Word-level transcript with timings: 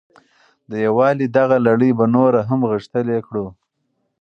د 0.69 0.71
یووالي 0.85 1.27
دغه 1.37 1.57
لړۍ 1.67 1.91
به 1.99 2.05
نوره 2.15 2.41
هم 2.49 2.59
غښتلې 2.71 3.19
کړو. 3.27 3.45